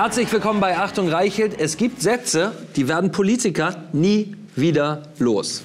[0.00, 1.58] Herzlich willkommen bei Achtung Reichelt.
[1.58, 5.64] Es gibt Sätze, die werden Politiker nie wieder los.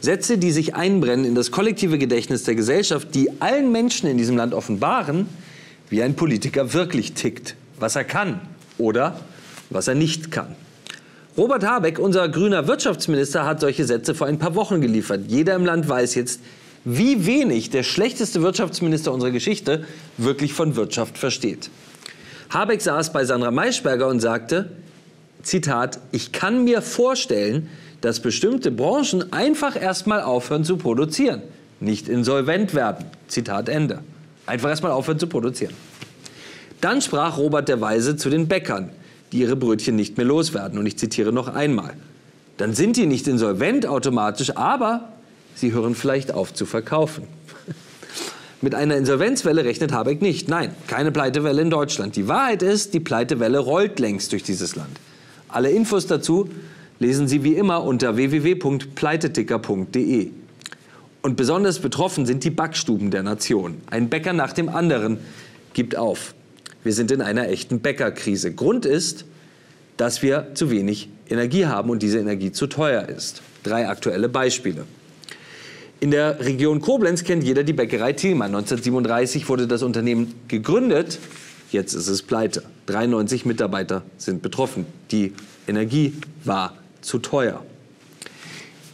[0.00, 4.36] Sätze, die sich einbrennen in das kollektive Gedächtnis der Gesellschaft, die allen Menschen in diesem
[4.36, 5.28] Land offenbaren,
[5.88, 8.40] wie ein Politiker wirklich tickt, was er kann
[8.76, 9.20] oder
[9.70, 10.56] was er nicht kann.
[11.38, 15.26] Robert Habeck, unser grüner Wirtschaftsminister, hat solche Sätze vor ein paar Wochen geliefert.
[15.28, 16.40] Jeder im Land weiß jetzt,
[16.84, 19.84] wie wenig der schlechteste Wirtschaftsminister unserer Geschichte
[20.16, 21.70] wirklich von Wirtschaft versteht.
[22.50, 24.70] Habeck saß bei Sandra Maischberger und sagte,
[25.42, 27.68] Zitat, ich kann mir vorstellen,
[28.00, 31.42] dass bestimmte Branchen einfach erstmal aufhören zu produzieren,
[31.78, 33.06] nicht insolvent werden.
[33.28, 34.00] Zitat Ende.
[34.46, 35.74] Einfach erstmal aufhören zu produzieren.
[36.80, 38.90] Dann sprach Robert der Weise zu den Bäckern,
[39.32, 40.78] die ihre Brötchen nicht mehr loswerden.
[40.78, 41.94] Und ich zitiere noch einmal.
[42.56, 45.10] Dann sind die nicht insolvent automatisch, aber
[45.54, 47.28] sie hören vielleicht auf zu verkaufen.
[48.62, 50.48] Mit einer Insolvenzwelle rechnet Habeck nicht.
[50.48, 52.14] Nein, keine Pleitewelle in Deutschland.
[52.16, 55.00] Die Wahrheit ist, die Pleitewelle rollt längst durch dieses Land.
[55.48, 56.50] Alle Infos dazu
[56.98, 60.30] lesen Sie wie immer unter www.pleiteticker.de.
[61.22, 63.78] Und besonders betroffen sind die Backstuben der Nation.
[63.90, 65.18] Ein Bäcker nach dem anderen
[65.72, 66.34] gibt auf.
[66.84, 68.52] Wir sind in einer echten Bäckerkrise.
[68.52, 69.24] Grund ist,
[69.96, 73.42] dass wir zu wenig Energie haben und diese Energie zu teuer ist.
[73.62, 74.84] Drei aktuelle Beispiele.
[76.00, 78.54] In der Region Koblenz kennt jeder die Bäckerei Thielmann.
[78.54, 81.18] 1937 wurde das Unternehmen gegründet.
[81.70, 82.62] Jetzt ist es pleite.
[82.86, 84.86] 93 Mitarbeiter sind betroffen.
[85.10, 85.34] Die
[85.68, 87.62] Energie war zu teuer.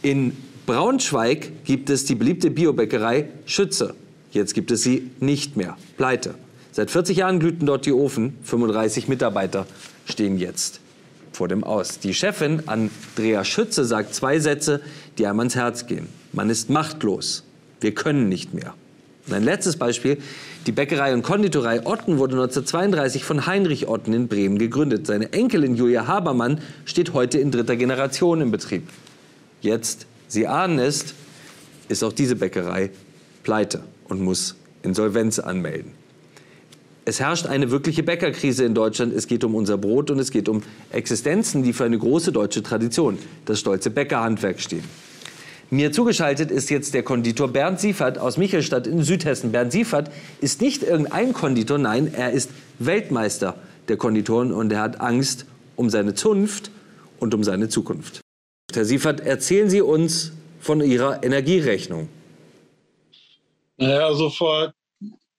[0.01, 3.95] In Braunschweig gibt es die beliebte Biobäckerei Schütze.
[4.31, 5.77] Jetzt gibt es sie nicht mehr.
[5.95, 6.35] Pleite.
[6.73, 8.35] Seit 40 Jahren glühten dort die Ofen.
[8.43, 9.65] 35 Mitarbeiter
[10.03, 10.81] stehen jetzt
[11.31, 11.99] vor dem Aus.
[11.99, 14.81] Die Chefin Andrea Schütze sagt zwei Sätze,
[15.17, 16.09] die einem ans Herz gehen.
[16.37, 17.43] Man ist machtlos.
[17.81, 18.75] Wir können nicht mehr.
[19.25, 20.19] Und ein letztes Beispiel.
[20.67, 25.07] Die Bäckerei und Konditorei Otten wurde 1932 von Heinrich Otten in Bremen gegründet.
[25.07, 28.83] Seine Enkelin Julia Habermann steht heute in dritter Generation im Betrieb.
[29.61, 31.15] Jetzt, Sie ahnen es,
[31.89, 32.91] ist auch diese Bäckerei
[33.41, 35.93] pleite und muss Insolvenz anmelden.
[37.05, 39.11] Es herrscht eine wirkliche Bäckerkrise in Deutschland.
[39.11, 40.61] Es geht um unser Brot und es geht um
[40.91, 44.83] Existenzen, die für eine große deutsche Tradition, das stolze Bäckerhandwerk, stehen.
[45.69, 49.51] Mir zugeschaltet ist jetzt der Konditor Bernd Siefert aus Michelstadt in Südhessen.
[49.51, 53.55] Bernd Siefert ist nicht irgendein Konditor, nein, er ist Weltmeister
[53.89, 55.45] der Konditoren und er hat Angst
[55.75, 56.71] um seine Zunft
[57.19, 58.21] und um seine Zukunft.
[58.73, 62.07] Herr Siefert, erzählen Sie uns von Ihrer Energierechnung.
[63.77, 64.73] Naja, also vor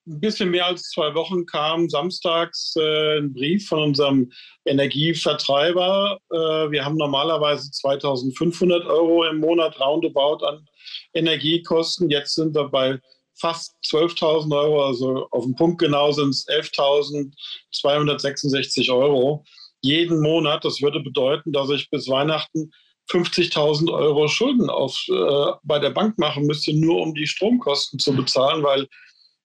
[0.08, 4.30] ein bisschen mehr als zwei Wochen kam samstags äh, ein Brief von unserem
[4.64, 6.18] Energievertreiber.
[6.30, 10.66] Äh, wir haben normalerweise 2500 Euro im Monat roundabout an
[11.14, 12.10] Energiekosten.
[12.10, 12.98] Jetzt sind wir bei
[13.34, 19.44] fast 12.000 Euro, also auf den Punkt genau sind es 11.266 Euro
[19.80, 20.64] jeden Monat.
[20.64, 22.72] Das würde bedeuten, dass ich bis Weihnachten
[23.10, 28.14] 50.000 Euro Schulden auf, äh, bei der Bank machen müsste, nur um die Stromkosten zu
[28.14, 28.86] bezahlen, weil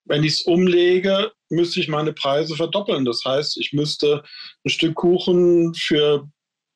[0.06, 3.06] wenn ich es umlege, müsste ich meine Preise verdoppeln.
[3.06, 4.24] Das heißt, ich müsste
[4.66, 6.30] ein Stück Kuchen für,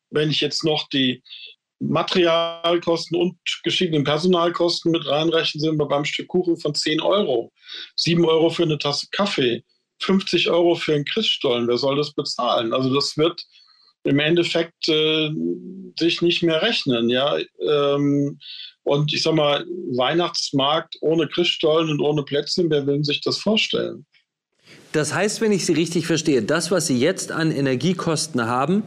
[0.09, 1.21] wenn ich jetzt noch die
[1.79, 7.51] Materialkosten und gestiegenen Personalkosten mit reinrechnen, sind wir beim Stück Kuchen von 10 Euro.
[7.95, 9.63] 7 Euro für eine Tasse Kaffee,
[10.01, 11.67] 50 Euro für einen Christstollen.
[11.67, 12.73] Wer soll das bezahlen?
[12.73, 13.44] Also das wird
[14.03, 15.29] im Endeffekt äh,
[15.99, 17.09] sich nicht mehr rechnen.
[17.09, 17.37] Ja?
[17.67, 18.39] Ähm,
[18.83, 19.65] und ich sag mal,
[19.95, 24.05] Weihnachtsmarkt ohne Christstollen und ohne Plätzchen, wer will sich das vorstellen?
[24.93, 28.83] Das heißt, wenn ich Sie richtig verstehe, das, was Sie jetzt an Energiekosten haben,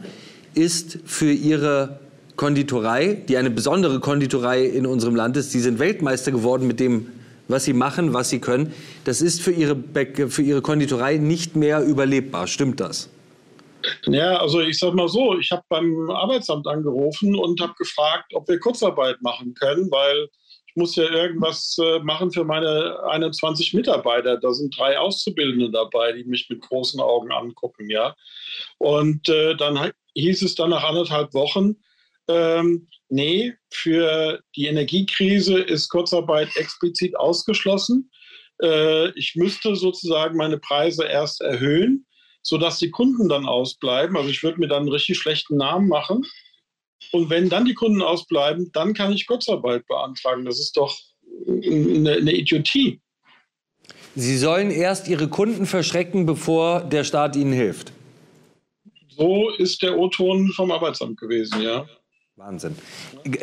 [0.53, 1.99] ist für Ihre
[2.35, 5.51] Konditorei, die eine besondere Konditorei in unserem Land ist.
[5.51, 7.07] Sie sind Weltmeister geworden mit dem,
[7.47, 8.73] was Sie machen, was Sie können.
[9.03, 9.77] Das ist für Ihre,
[10.29, 12.47] für Ihre Konditorei nicht mehr überlebbar.
[12.47, 13.09] Stimmt das?
[14.05, 18.47] Ja, also ich sag mal so, ich habe beim Arbeitsamt angerufen und habe gefragt, ob
[18.47, 20.27] wir Kurzarbeit machen können, weil
[20.65, 24.37] ich muss ja irgendwas äh, machen für meine 21 Mitarbeiter.
[24.37, 28.15] Da sind drei Auszubildende dabei, die mich mit großen Augen angucken, ja.
[28.77, 31.75] Und äh, dann hieß es dann nach anderthalb Wochen,
[32.29, 38.09] ähm, nee, für die Energiekrise ist Kurzarbeit explizit ausgeschlossen.
[38.63, 42.05] Äh, ich müsste sozusagen meine Preise erst erhöhen
[42.41, 44.17] sodass die Kunden dann ausbleiben.
[44.17, 46.25] Also ich würde mir dann einen richtig schlechten Namen machen.
[47.11, 50.45] Und wenn dann die Kunden ausbleiben, dann kann ich Kurzarbeit beantragen.
[50.45, 50.97] Das ist doch
[51.47, 53.01] eine, eine Idiotie.
[54.15, 57.91] Sie sollen erst Ihre Kunden verschrecken, bevor der Staat ihnen hilft.
[59.09, 61.85] So ist der O-Ton vom Arbeitsamt gewesen, ja.
[62.35, 62.75] Wahnsinn.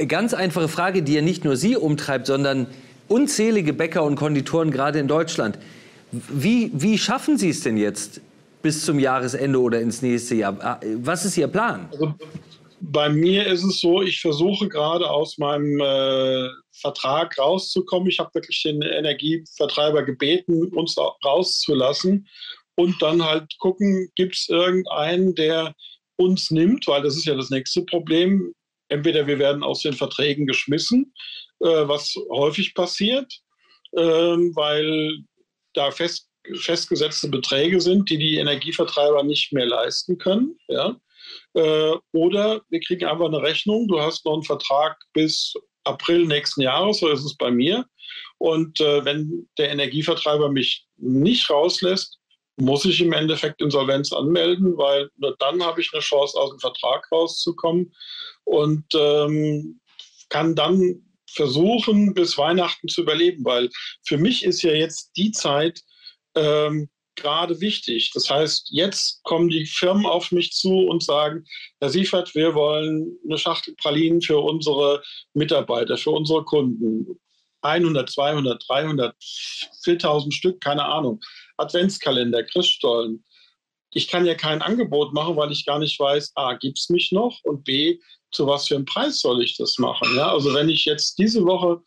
[0.09, 2.67] Ganz einfache Frage, die ja nicht nur Sie umtreibt, sondern
[3.07, 5.59] unzählige Bäcker und Konditoren gerade in Deutschland.
[6.11, 8.21] Wie, wie schaffen Sie es denn jetzt,
[8.63, 10.57] bis zum Jahresende oder ins nächste Jahr?
[10.61, 11.89] Ah, was ist Ihr Plan?
[11.93, 12.15] Also
[12.81, 18.09] bei mir ist es so, ich versuche gerade aus meinem äh, Vertrag rauszukommen.
[18.09, 22.29] Ich habe wirklich den Energievertreiber gebeten, uns rauszulassen
[22.77, 25.75] und dann halt gucken, gibt es irgendeinen, der
[26.17, 28.53] uns nimmt, weil das ist ja das nächste Problem.
[28.89, 31.13] Entweder wir werden aus den Verträgen geschmissen,
[31.61, 33.33] äh, was häufig passiert,
[33.93, 35.19] äh, weil
[35.75, 40.59] da fest, festgesetzte Beträge sind, die die Energievertreiber nicht mehr leisten können.
[40.69, 40.97] Ja?
[41.55, 45.55] Äh, oder wir kriegen einfach eine Rechnung, du hast noch einen Vertrag bis
[45.85, 47.87] April nächsten Jahres, so ist es bei mir.
[48.39, 52.19] Und äh, wenn der Energievertreiber mich nicht rauslässt,
[52.57, 56.59] muss ich im Endeffekt Insolvenz anmelden, weil nur dann habe ich eine Chance, aus dem
[56.59, 57.95] Vertrag rauszukommen
[58.45, 59.81] und ähm,
[60.29, 63.71] kann dann versuchen, bis Weihnachten zu überleben, weil
[64.05, 65.81] für mich ist ja jetzt die Zeit,
[66.39, 66.89] ähm,
[67.19, 68.11] gerade wichtig.
[68.15, 71.45] Das heißt, jetzt kommen die Firmen auf mich zu und sagen,
[71.81, 75.03] Herr Siefert, wir wollen eine Schachtel Pralinen für unsere
[75.35, 77.19] Mitarbeiter, für unsere Kunden.
[77.63, 79.17] 100, 200, 300,
[79.83, 81.21] 4000 Stück, keine Ahnung.
[81.57, 83.25] Adventskalender, Christstollen.
[83.91, 87.11] Ich kann ja kein Angebot machen, weil ich gar nicht weiß, A, gibt es mich
[87.11, 87.99] noch und B,
[88.31, 90.15] zu was für einem Preis soll ich das machen.
[90.15, 90.31] Ja?
[90.31, 91.83] Also wenn ich jetzt diese Woche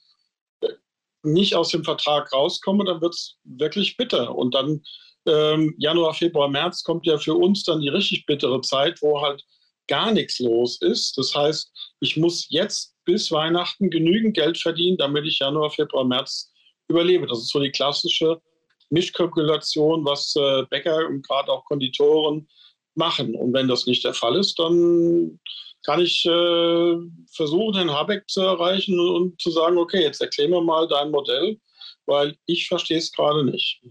[1.23, 4.35] nicht aus dem Vertrag rauskomme, dann wird es wirklich bitter.
[4.35, 4.81] Und dann
[5.27, 9.43] ähm, Januar, Februar, März kommt ja für uns dann die richtig bittere Zeit, wo halt
[9.87, 11.17] gar nichts los ist.
[11.17, 16.51] Das heißt, ich muss jetzt bis Weihnachten genügend Geld verdienen, damit ich Januar, Februar, März
[16.87, 17.27] überlebe.
[17.27, 18.41] Das ist so die klassische
[18.89, 22.47] Mischkalkulation, was äh, Bäcker und gerade auch Konditoren
[22.95, 23.35] machen.
[23.35, 25.39] Und wenn das nicht der Fall ist, dann
[25.85, 26.95] kann ich äh,
[27.33, 31.11] versuchen, Herrn Habeck zu erreichen und, und zu sagen, okay, jetzt erklär mir mal dein
[31.11, 31.57] Modell,
[32.05, 33.81] weil ich verstehe es gerade nicht.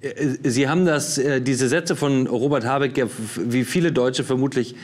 [0.00, 4.74] Äh, Sie haben das, äh, diese Sätze von Robert Habeck, ja, wie viele Deutsche vermutlich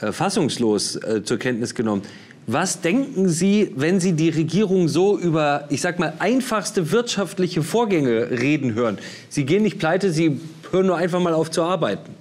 [0.00, 2.02] äh, fassungslos zur Kenntnis genommen.
[2.46, 8.30] Was denken Sie, wenn Sie die Regierung so über, ich sag mal, einfachste wirtschaftliche Vorgänge
[8.30, 8.98] reden hören?
[9.28, 10.40] Sie gehen nicht pleite, Sie
[10.70, 12.14] hören nur einfach mal auf zu arbeiten.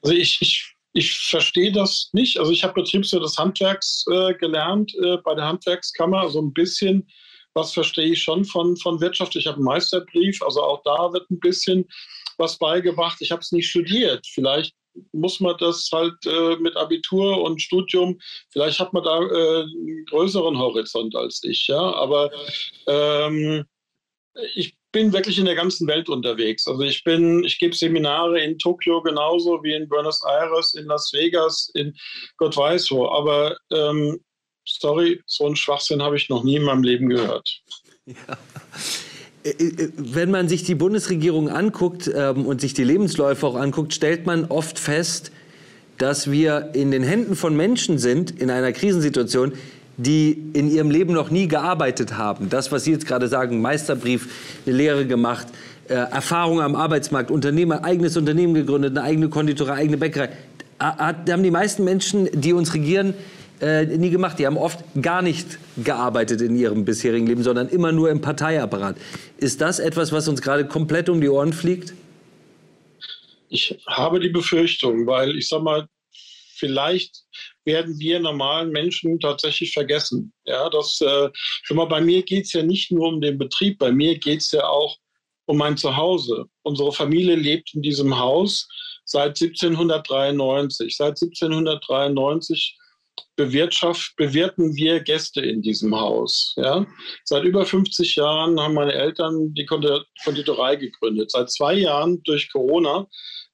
[0.00, 2.38] Also ich, ich, ich verstehe das nicht.
[2.38, 6.52] Also ich habe Betriebswirt des Handwerks äh, gelernt äh, bei der Handwerkskammer, so also ein
[6.52, 7.08] bisschen
[7.54, 9.36] was verstehe ich schon von, von Wirtschaft.
[9.36, 11.88] Ich habe einen Meisterbrief, also auch da wird ein bisschen
[12.36, 13.18] was beigebracht.
[13.20, 14.26] Ich habe es nicht studiert.
[14.26, 14.74] Vielleicht
[15.12, 18.20] muss man das halt äh, mit Abitur und Studium,
[18.50, 21.80] vielleicht hat man da äh, einen größeren Horizont als ich, ja.
[21.94, 22.30] Aber
[22.86, 23.64] ähm,
[24.54, 26.66] ich bin wirklich in der ganzen Welt unterwegs.
[26.66, 31.12] Also ich bin, ich gebe Seminare in Tokio genauso wie in Buenos Aires, in Las
[31.12, 31.92] Vegas, in
[32.38, 33.08] Gott weiß wo.
[33.08, 34.20] Aber ähm,
[34.64, 37.60] sorry, so einen Schwachsinn habe ich noch nie in meinem Leben gehört.
[38.06, 38.14] Ja.
[39.42, 43.92] Äh, äh, wenn man sich die Bundesregierung anguckt ähm, und sich die Lebensläufe auch anguckt,
[43.92, 45.32] stellt man oft fest,
[45.98, 49.52] dass wir in den Händen von Menschen sind, in einer Krisensituation,
[49.96, 52.48] die in ihrem Leben noch nie gearbeitet haben.
[52.48, 54.28] Das, was Sie jetzt gerade sagen, Meisterbrief,
[54.66, 55.46] eine Lehre gemacht,
[55.88, 60.30] äh, Erfahrung am Arbeitsmarkt, Unternehmer, eigenes Unternehmen gegründet, eine eigene Konditorei, eigene Bäckerei.
[60.78, 63.14] Hat, haben die meisten Menschen, die uns regieren,
[63.60, 64.38] äh, nie gemacht.
[64.38, 68.96] Die haben oft gar nicht gearbeitet in ihrem bisherigen Leben, sondern immer nur im Parteiapparat.
[69.38, 71.94] Ist das etwas, was uns gerade komplett um die Ohren fliegt?
[73.48, 75.86] Ich habe die Befürchtung, weil ich sage mal,
[76.54, 77.24] vielleicht
[77.64, 80.32] werden wir normalen Menschen tatsächlich vergessen.
[80.44, 81.28] Ja, das, äh,
[81.70, 84.52] mal, bei mir geht es ja nicht nur um den Betrieb, bei mir geht es
[84.52, 84.96] ja auch
[85.46, 86.46] um mein Zuhause.
[86.62, 88.68] Unsere Familie lebt in diesem Haus
[89.04, 90.96] seit 1793.
[90.96, 92.78] Seit 1793
[93.36, 96.54] bewirtschaft, bewirten wir Gäste in diesem Haus.
[96.56, 96.86] Ja?
[97.24, 101.30] Seit über 50 Jahren haben meine Eltern die Konditorei gegründet.
[101.30, 103.06] Seit zwei Jahren durch Corona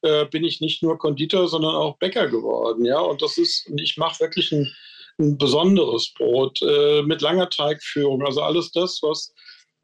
[0.02, 2.84] äh, bin ich nicht nur Konditor, sondern auch Bäcker geworden.
[2.84, 3.00] Ja?
[3.00, 4.70] Und das ist, ich mache wirklich ein,
[5.18, 8.24] ein, besonderes Brot äh, mit langer Teigführung.
[8.24, 9.32] Also alles das, was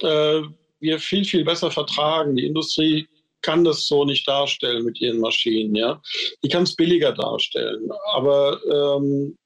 [0.02, 0.42] äh,
[0.80, 2.36] wir viel, viel besser vertragen.
[2.36, 3.08] Die Industrie
[3.40, 5.74] kann das so nicht darstellen mit ihren Maschinen.
[5.74, 6.02] Ja?
[6.44, 7.88] Die kann es billiger darstellen.
[8.12, 9.36] Aber ähm,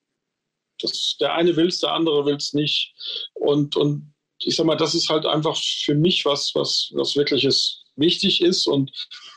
[0.82, 2.92] das, der eine will es, der andere will es nicht.
[3.34, 7.44] Und, und ich sag mal, das ist halt einfach für mich was, was, was wirklich
[7.44, 8.66] ist, wichtig ist.
[8.66, 8.90] Und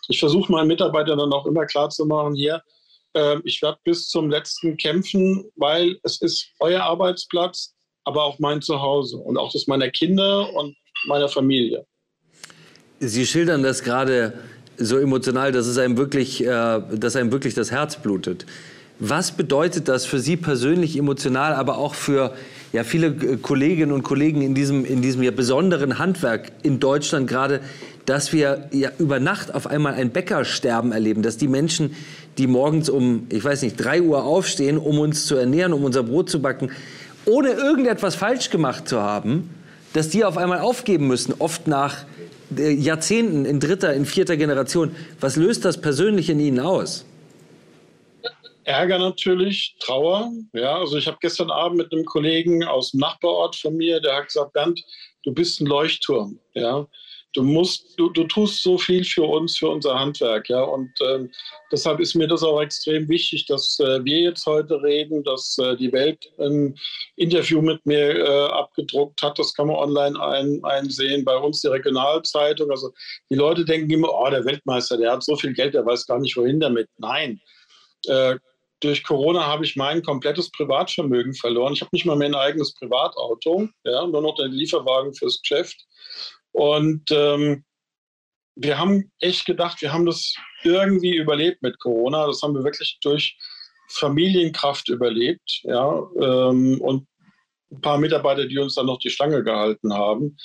[0.08, 2.62] ich versuche meinen Mitarbeitern dann auch immer klarzumachen, hier,
[3.14, 7.74] äh, ich werde bis zum letzten kämpfen, weil es ist euer Arbeitsplatz,
[8.06, 10.76] aber auch mein Zuhause und auch das meiner Kinder und
[11.08, 11.86] meiner Familie.
[13.00, 14.34] Sie schildern das gerade
[14.78, 18.46] so emotional, dass es einem wirklich, äh, dass einem wirklich das Herz blutet.
[19.00, 22.34] Was bedeutet das für Sie persönlich emotional, aber auch für
[22.72, 27.28] ja, viele äh, Kolleginnen und Kollegen in diesem, in diesem ja besonderen Handwerk in Deutschland
[27.28, 27.62] gerade,
[28.06, 31.96] dass wir ja über Nacht auf einmal ein Bäckersterben erleben, dass die Menschen,
[32.38, 36.04] die morgens um, ich weiß nicht, drei Uhr aufstehen, um uns zu ernähren, um unser
[36.04, 36.72] Brot zu backen,
[37.26, 39.50] ohne irgendetwas falsch gemacht zu haben,
[39.94, 42.06] dass die auf einmal aufgeben müssen, oft nach
[42.58, 44.92] äh, Jahrzehnten in dritter, in vierter Generation.
[45.20, 47.06] Was löst das persönlich in Ihnen aus?
[48.66, 50.32] Ärger natürlich, Trauer.
[50.54, 54.16] Ja, also ich habe gestern Abend mit einem Kollegen aus dem Nachbarort von mir, der
[54.16, 54.84] hat gesagt, Bernd,
[55.24, 56.40] du bist ein Leuchtturm.
[56.54, 56.88] Ja,
[57.34, 60.62] du musst, du, du tust so viel für uns, für unser Handwerk, ja.
[60.62, 61.28] Und äh,
[61.72, 65.76] deshalb ist mir das auch extrem wichtig, dass äh, wir jetzt heute reden, dass äh,
[65.76, 66.76] die Welt ein
[67.16, 69.38] Interview mit mir äh, abgedruckt hat.
[69.40, 71.26] Das kann man online ein, einsehen.
[71.26, 72.70] Bei uns die Regionalzeitung.
[72.70, 72.92] Also
[73.30, 76.20] die Leute denken immer, oh, der Weltmeister, der hat so viel Geld, der weiß gar
[76.20, 76.88] nicht, wohin damit.
[76.98, 77.42] Nein.
[78.84, 81.74] Durch Corona habe ich mein komplettes Privatvermögen verloren.
[81.74, 85.86] Ich habe nicht mal mehr ein eigenes Privatauto, ja, nur noch den Lieferwagen fürs Geschäft.
[86.52, 87.64] Und ähm,
[88.56, 92.28] wir haben echt gedacht, wir haben das irgendwie überlebt mit Corona.
[92.28, 93.38] Das haben wir wirklich durch
[93.90, 95.62] Familienkraft überlebt.
[95.64, 97.08] Ja, ähm, und
[97.72, 100.38] ein paar Mitarbeiter, die uns dann noch die Stange gehalten haben.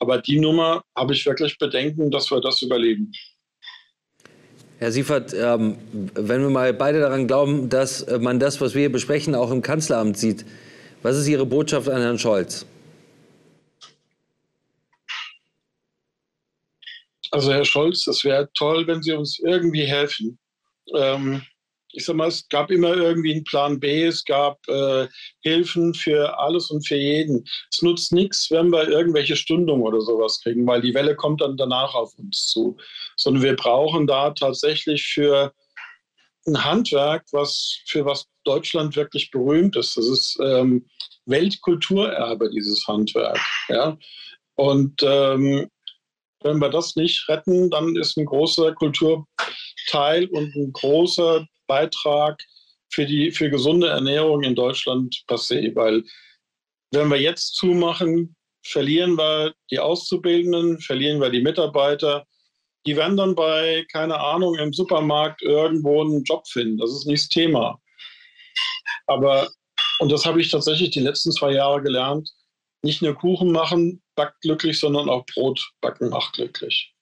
[0.00, 3.10] Aber die Nummer habe ich wirklich Bedenken, dass wir das überleben.
[4.80, 8.92] Herr Siefert, ähm, wenn wir mal beide daran glauben, dass man das, was wir hier
[8.92, 10.46] besprechen, auch im Kanzleramt sieht,
[11.02, 12.64] was ist Ihre Botschaft an Herrn Scholz?
[17.30, 20.38] Also Herr Scholz, es wäre toll, wenn Sie uns irgendwie helfen.
[20.96, 21.42] Ähm,
[21.92, 25.08] ich sag mal, es gab immer irgendwie einen Plan B, es gab äh,
[25.42, 27.44] Hilfen für alles und für jeden.
[27.70, 31.56] Es nutzt nichts, wenn wir irgendwelche Stundungen oder sowas kriegen, weil die Welle kommt dann
[31.56, 32.76] danach auf uns zu.
[33.16, 35.52] Sondern wir brauchen da tatsächlich für
[36.46, 39.96] ein Handwerk, was für was Deutschland wirklich berühmt ist.
[39.96, 40.86] Das ist ähm,
[41.26, 43.40] Weltkulturerbe, dieses Handwerk.
[43.68, 43.98] Ja?
[44.54, 45.68] Und ähm,
[46.42, 52.42] wenn wir das nicht retten, dann ist ein großer Kulturteil und ein großer Beitrag
[52.92, 55.74] für die für gesunde Ernährung in Deutschland passé.
[55.76, 56.02] Weil
[56.92, 58.34] wenn wir jetzt zumachen,
[58.66, 62.26] verlieren wir die Auszubildenden, verlieren wir die Mitarbeiter.
[62.86, 66.78] Die werden dann bei, keine Ahnung, im Supermarkt irgendwo einen Job finden.
[66.78, 67.80] Das ist nicht das Thema.
[69.06, 69.48] Aber,
[70.00, 72.28] und das habe ich tatsächlich die letzten zwei Jahre gelernt,
[72.82, 76.92] nicht nur Kuchen machen backt glücklich, sondern auch Brot backen macht glücklich.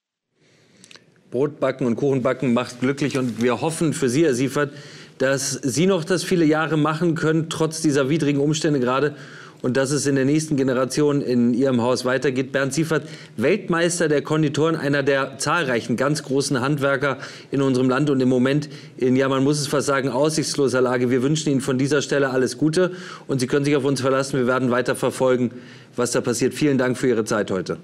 [1.30, 4.73] Brot backen und Kuchen backen macht glücklich und wir hoffen für Sie, Herr Siefert,
[5.18, 9.14] dass Sie noch das viele Jahre machen können, trotz dieser widrigen Umstände gerade
[9.61, 12.52] und dass es in der nächsten Generation in Ihrem Haus weitergeht.
[12.52, 13.06] Bernd Siefert,
[13.37, 17.18] Weltmeister der Konditoren, einer der zahlreichen ganz großen Handwerker
[17.50, 21.11] in unserem Land und im Moment in, ja, man muss es fast sagen, aussichtsloser Lage.
[21.11, 22.92] Wir wünschen Ihnen von dieser Stelle alles Gute
[23.26, 24.38] und Sie können sich auf uns verlassen.
[24.38, 25.50] Wir werden weiter verfolgen,
[25.94, 26.54] was da passiert.
[26.54, 27.76] Vielen Dank für Ihre Zeit heute.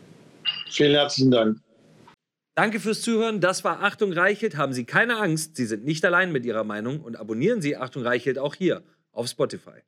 [0.71, 1.64] Vielen herzlichen Dank.
[2.57, 3.41] Danke fürs Zuhören.
[3.41, 4.57] Das war Achtung Reichelt.
[4.57, 8.05] Haben Sie keine Angst, Sie sind nicht allein mit Ihrer Meinung und abonnieren Sie Achtung
[8.05, 9.83] Reichelt auch hier auf Spotify.